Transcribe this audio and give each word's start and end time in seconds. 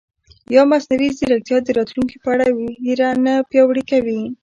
ایا 0.51 0.63
مصنوعي 0.71 1.09
ځیرکتیا 1.17 1.57
د 1.63 1.69
راتلونکي 1.77 2.17
په 2.23 2.27
اړه 2.33 2.45
وېره 2.83 3.09
نه 3.25 3.33
پیاوړې 3.49 3.83
کوي؟ 3.91 4.21